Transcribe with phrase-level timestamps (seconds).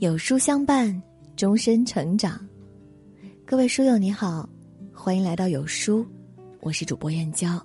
[0.00, 0.90] 有书相伴，
[1.36, 2.40] 终身成长。
[3.44, 4.48] 各位书友你好，
[4.94, 6.06] 欢迎来到有书，
[6.60, 7.62] 我是主播燕娇。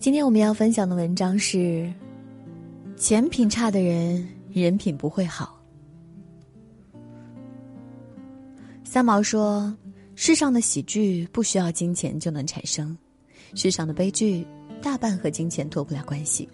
[0.00, 1.88] 今天我们要分享的文章是：
[2.96, 5.64] 钱品差的人，人品不会好。
[8.82, 9.72] 三毛说
[10.16, 12.98] ：“世上的喜剧不需要金钱就能产生，
[13.54, 14.44] 世上的悲剧
[14.82, 16.48] 大半和金钱脱不了关系。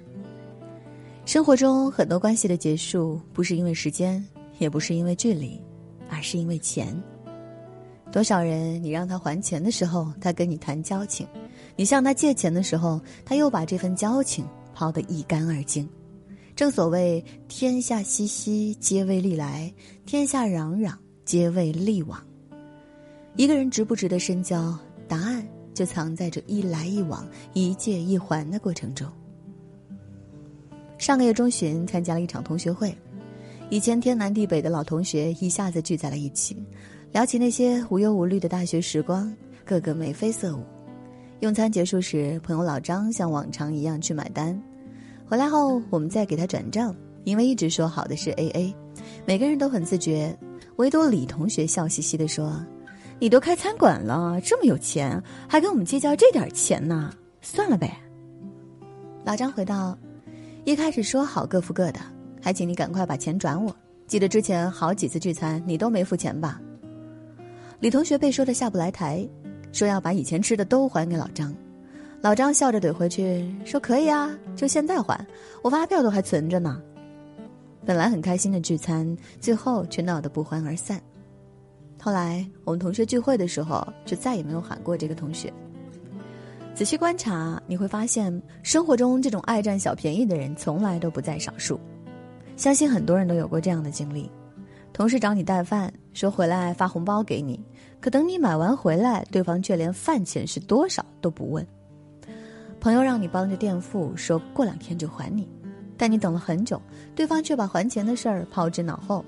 [1.25, 4.23] 生活中很多关系的结束，不是因为时间。”
[4.61, 5.61] 也不是因为距离，
[6.09, 6.97] 而是因为钱。
[8.13, 11.27] 多少人，你让他还钱的时候，他跟你谈交情；
[11.77, 15.89] 你向他借钱的时候，他又把这份交情抛得一干二净。
[16.55, 19.73] 正所谓“天下熙熙，皆为利来；
[20.05, 20.93] 天下攘攘，
[21.25, 22.23] 皆为利往。”
[23.35, 24.77] 一个人值不值得深交，
[25.09, 29.11] 答案就藏在这一来一往、一借一还的过程中。
[30.99, 32.95] 上个月中旬，参加了一场同学会。
[33.71, 36.57] 以前天南地北的老同学一下子聚在了一起，
[37.13, 39.33] 聊起那些无忧无虑的大学时光，
[39.65, 40.65] 个个眉飞色舞。
[41.39, 44.61] 用餐结束时，朋友老张像往常一样去买单，
[45.25, 48.75] 回来后我们再给他转账，因为一直说好的是 A A，
[49.25, 50.37] 每个人都很自觉，
[50.75, 52.61] 唯独李同学笑嘻嘻地说
[53.21, 57.15] ：“你都开餐馆了，这么有钱，还跟我们计较这点钱呢？
[57.41, 57.97] 算了呗。”
[59.25, 59.97] 老张回道
[60.67, 62.01] ：“一开始说好各付各的。”
[62.41, 63.75] 还请你赶快把钱转我。
[64.07, 66.61] 记得之前好几次聚餐你都没付钱吧？
[67.79, 69.27] 李同学被说的下不来台，
[69.73, 71.55] 说要把以前吃的都还给老张。
[72.21, 75.27] 老张笑着怼回去说：“可以啊，就现在还，
[75.63, 76.83] 我发票都还存着呢。”
[77.87, 81.01] 本来很开心的聚餐，最后却闹得不欢而散。
[82.03, 85.51] 后来我们同学聚会的时候，就再也没有喊过这个同学。
[86.75, 91.81] 仔细观察，你会发现生活中这种爱占小便宜的人，从来都不在少数。
[92.61, 94.31] 相信很多人都有过这样的经历：
[94.93, 97.59] 同事找你带饭，说回来发红包给你，
[98.03, 101.65] 可等你买完回来，对方却连饭钱是多少都不问；
[102.79, 105.49] 朋友让你帮着垫付，说过两天就还你，
[105.97, 106.79] 但你等了很久，
[107.17, 109.25] 对方却把还钱的事儿抛之脑后。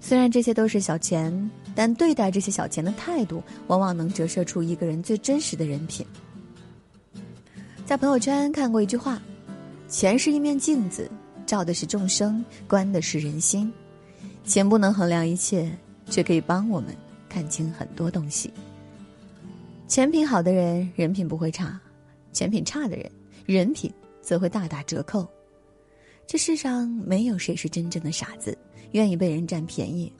[0.00, 6.04] 虽然这些都是小钱，但对待这些小钱的态度，往往能折射出一个人最真实的人品。
[7.86, 9.22] 在朋友圈看过一句话
[9.86, 11.08] ：“钱是一面镜子。”
[11.54, 13.72] 照的是众生，观的是人心。
[14.44, 15.70] 钱不能衡量一切，
[16.10, 16.92] 却可以帮我们
[17.28, 18.52] 看清很多东西。
[19.86, 21.78] 钱品好的人，人品不会差；
[22.32, 23.08] 钱品差的人，
[23.46, 23.88] 人品
[24.20, 25.24] 则会大打折扣。
[26.26, 28.58] 这世上没有谁是真正的傻子，
[28.90, 30.12] 愿意被人占便宜。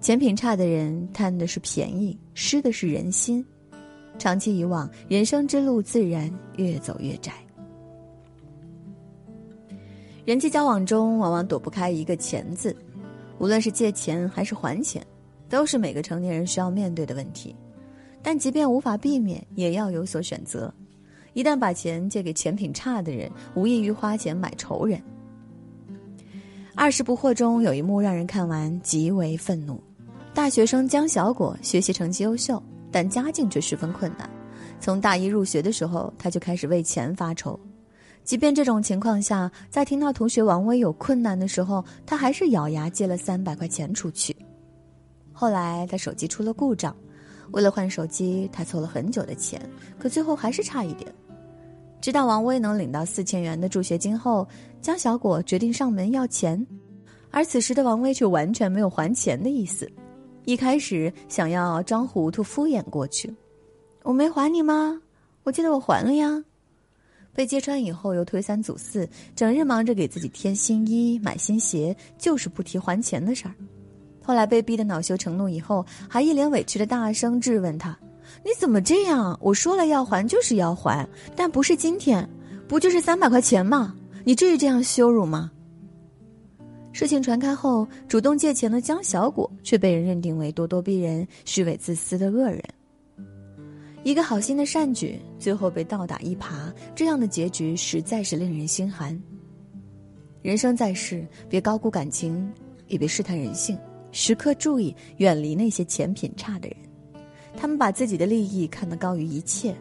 [0.00, 3.44] 钱品差的人贪的是便宜，失的是人心。
[4.16, 7.32] 长期以往，人生之路自然越走越窄。
[10.26, 12.76] 人际交往中，往往躲不开一个“钱”字，
[13.38, 15.00] 无论是借钱还是还钱，
[15.48, 17.54] 都是每个成年人需要面对的问题。
[18.24, 20.74] 但即便无法避免，也要有所选择。
[21.32, 24.98] 一旦把钱借给钱品差的人，无异于花钱买仇人。
[26.74, 29.80] 《二十不惑》中有一幕让人看完极为愤怒：
[30.34, 32.60] 大学生江小果学习成绩优秀，
[32.90, 34.28] 但家境却十分困难。
[34.80, 37.56] 从大一入学的时候，他就开始为钱发愁。
[38.26, 44.36] 即便这种情况下，在听到同学王威有困难的时候，他还是咬牙借了三百块钱出去。
[45.32, 46.94] 后来他手机出了故障，
[47.52, 49.60] 为了换手机，他凑了很久的钱，
[49.96, 51.10] 可最后还是差一点。
[52.00, 54.46] 知道王威能领到四千元的助学金后，
[54.82, 56.66] 江小果决定上门要钱，
[57.30, 59.88] 而此时的王威却完全没有还钱的意思。
[60.46, 63.32] 一开始想要装糊涂敷衍过去
[64.02, 65.00] ：“我没还你吗？
[65.44, 66.42] 我记得我还了呀。”
[67.36, 73.54] 被揭穿以后，又推三阻四，整日忙着给自己添新衣、买新鞋，就是不提还钱的事儿。
[74.22, 77.96] 后来被逼得恼羞成怒以后，还一脸委屈的大声质问他
[78.42, 79.38] ：“你怎么这样？
[79.40, 82.28] 我说了要还就是要还，但不是今天，
[82.66, 83.94] 不就是三百块钱吗？
[84.24, 85.52] 你至于这样羞辱吗？”
[86.90, 92.62] 事情传开后，主动借钱的江小果却被人认定为咄咄逼人、虚伪自私的恶人。
[94.06, 99.20] 一个好心的善举，最后被倒打一耙，这样的结局实在是令人心寒。
[100.42, 102.48] 人生在世，别高估感情，
[102.86, 103.76] 也别试探人性，
[104.12, 106.76] 时刻注意远离那些钱品差的人。
[107.56, 109.74] 他们把自己的利益看得高于一切，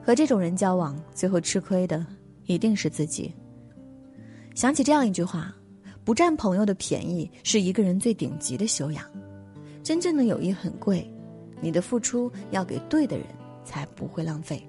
[0.00, 2.06] 和这种人交往，最后吃亏的
[2.44, 3.34] 一定是自己。
[4.54, 5.52] 想起这样一句话：
[6.04, 9.04] 不占朋友的便宜，是一个人最顶级的修养。
[9.82, 11.04] 真正的友谊很贵，
[11.60, 13.26] 你的付出要给对的人。
[13.66, 14.66] 才不会浪费。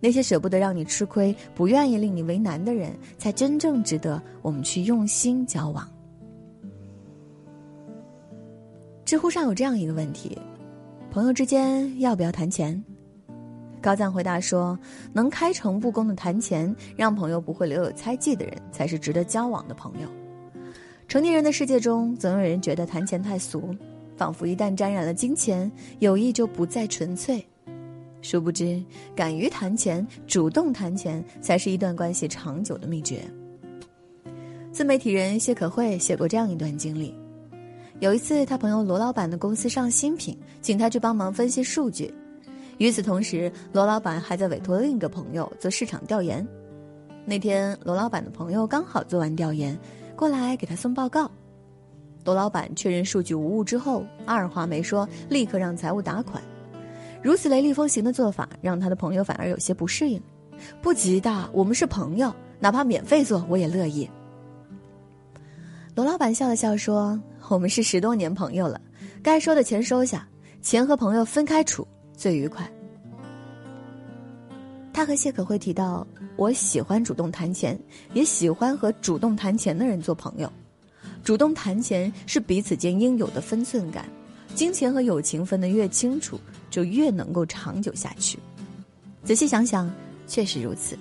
[0.00, 5.86] 那些舍不得让你吃亏、不愿意令你为难的人，才真正值得我们去用心交往。
[9.04, 10.38] 知乎上有这样一个问题：
[11.10, 12.82] 朋友之间要不要谈钱？
[13.82, 14.78] 高赞回答说
[15.12, 20.08] ：“能开诚布公的谈钱，让朋友不会留有猜忌的人，才是值得交往的朋友。”
[21.08, 23.74] 成年人的世界中，总有人觉得谈钱太俗，
[24.16, 27.44] 仿佛一旦沾染了金钱，友谊就不再纯粹。
[28.22, 28.82] 殊不知，
[29.14, 33.22] 敢于谈钱、主动谈钱，才是一段关系长久的秘诀。
[34.72, 37.14] 自媒体人谢可慧写过这样一段经历：
[37.98, 42.12] 有一次，他朋友罗老板的公司上新品，请他去帮忙分析数据。
[42.78, 46.46] 与此同时，罗老板还在委托另一个朋友做市场调研。
[47.26, 49.78] 那天，罗老板的朋友刚好做完调研，
[50.16, 51.30] 过来给他送报告。
[52.24, 56.42] 罗老板确认数据无误之后，二话没说，立刻让财务打款。
[57.22, 60.20] 如此雷厉风行的做法，让他的朋友反而有些不适应。
[60.80, 64.08] 不急的，我们是朋友，哪怕免费做我也乐意。
[65.94, 68.80] 罗老板笑了笑说：“我们是十多年朋友了，
[69.22, 70.26] 该收的钱收下，
[70.62, 71.86] 钱和朋友分开处
[72.16, 72.70] 最愉快。”
[74.92, 76.06] 他和谢可慧提到
[76.36, 77.78] ：“我喜欢主动谈钱，
[78.12, 80.50] 也喜欢和主动谈钱的人做朋友。
[81.22, 84.06] 主动谈钱是彼此间应有的分寸感。”
[84.52, 86.38] 金钱和友情分得越清楚，
[86.70, 88.38] 就越能够长久下去。
[89.24, 89.92] 仔细想想，
[90.26, 90.98] 确实如此。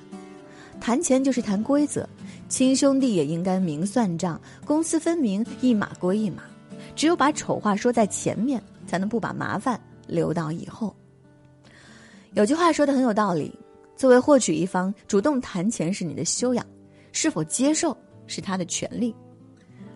[0.81, 2.07] 谈钱就是谈规则，
[2.47, 6.43] 亲兄弟也应该明算账，公私分明，一码归一码。
[6.95, 10.95] 只有把丑话说在前面，才能不把麻烦留到以后。
[12.33, 13.53] 有句话说的很有道理：
[13.95, 16.65] 作为获取一方，主动谈钱是你的修养，
[17.11, 17.95] 是否接受
[18.27, 19.13] 是他的权利。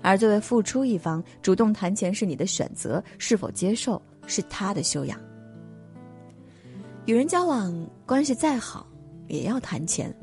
[0.02, 5.18] 而作为付出一方，主动谈钱是你的选择，是否接受是他的修养。
[7.06, 7.74] 与人交往，
[8.06, 8.88] 关系再好，
[9.28, 10.14] 也要谈钱。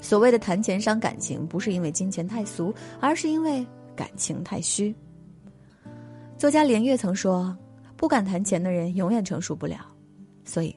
[0.00, 4.94] 所谓的谈钱伤感情，不是因为金钱太俗，而是因为感情太虚。
[6.38, 7.56] 作家连岳曾说
[7.94, 9.86] ：“不敢谈钱的人，永远成熟不了。”
[10.44, 10.74] 所以，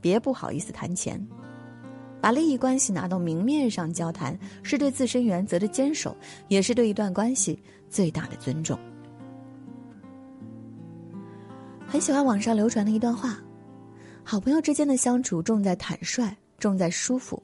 [0.00, 1.20] 别不好意思谈钱。
[2.20, 6.14] 把利益关系拿到明面上交谈，是对自身原则的坚守，
[6.48, 7.58] 也是对一段关系
[7.88, 8.78] 最大的尊重。
[11.86, 13.36] 很喜欢网上流传的一段话：
[14.30, 17.42] 好朋友之间的相处重在坦率，重在舒服。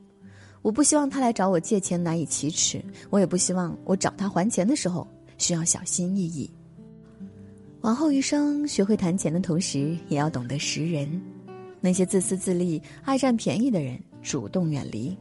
[0.63, 2.81] 我不希望他来找我借钱难以启齿，
[3.11, 5.05] 我也不希望我找他还钱的时候
[5.37, 6.49] 需要小心翼翼。
[7.81, 11.21] 往后余生，学会谈钱的同时，也要懂得识人。
[11.81, 14.01] 那些自私自利、爱占便宜的人。
[14.23, 15.17] 主动远离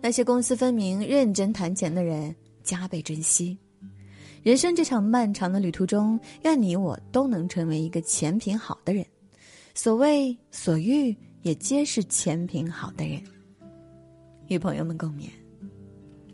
[0.00, 3.58] 那些公私分明、认真谈钱的人，加倍珍惜。
[4.42, 9.04] 人生这场漫长的旅途中，愿你我都能成为一个钱品好的人。
[9.76, 13.20] 所谓所欲，也皆是前品好的人。
[14.46, 15.28] 与朋友们共勉。